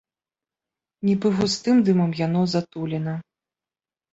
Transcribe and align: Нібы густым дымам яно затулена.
Нібы 1.09 1.27
густым 1.39 1.75
дымам 1.91 2.11
яно 2.25 2.41
затулена. 2.55 3.15